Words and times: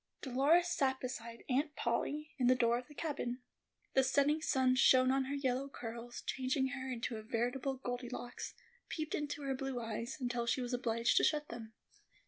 Dolores 0.23 0.67
sat 0.71 0.99
beside 0.99 1.43
Aunt 1.47 1.75
Polly, 1.75 2.31
in 2.39 2.47
the 2.47 2.55
door 2.55 2.79
of 2.79 2.87
the 2.87 2.95
cabin. 2.95 3.43
The 3.93 4.03
setting 4.03 4.41
sun 4.41 4.73
shone 4.73 5.11
on 5.11 5.25
her 5.25 5.35
yellow 5.35 5.69
curls, 5.69 6.23
changing 6.25 6.69
her 6.69 6.91
into 6.91 7.17
a 7.17 7.21
veritable 7.21 7.75
"Goldilocks," 7.77 8.55
peeped 8.89 9.13
into 9.13 9.43
her 9.43 9.53
blue 9.53 9.79
eyes, 9.79 10.17
until 10.19 10.47
she 10.47 10.59
was 10.59 10.73
obliged 10.73 11.17
to 11.17 11.23
shut 11.23 11.49
them. 11.49 11.73